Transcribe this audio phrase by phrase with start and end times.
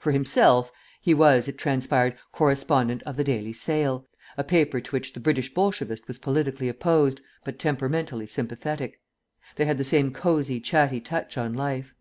[0.00, 5.12] For himself, he was, it transpired, correspondent of the Daily Sale, a paper to which
[5.12, 9.02] the British Bolshevist was politically opposed but temperamentally sympathetic;
[9.56, 11.92] they had the same cosy, chatty touch on life.